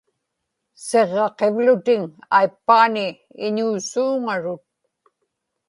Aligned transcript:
siġġaqivlutiŋ 0.85 2.01
aippaani 2.37 3.07
iñuusuuŋarut 3.45 4.63